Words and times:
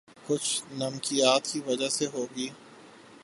کچھ 0.27 0.49
نمکیات 0.73 1.43
کی 1.43 1.59
وجہ 1.67 1.89
سے 1.89 2.05
ہوگی 2.13 2.47